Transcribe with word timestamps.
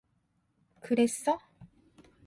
그랬어? 0.81 1.37